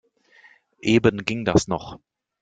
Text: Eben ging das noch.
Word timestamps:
Eben 0.81 1.25
ging 1.25 1.45
das 1.45 1.67
noch. 1.67 1.99